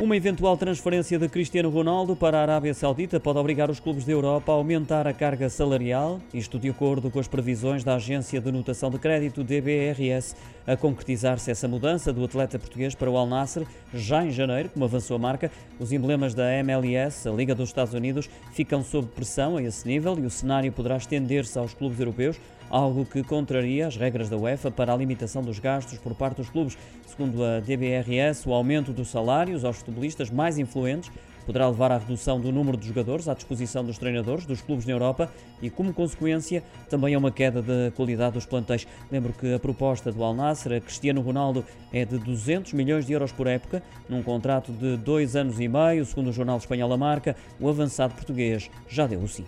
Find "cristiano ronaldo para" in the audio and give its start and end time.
1.28-2.38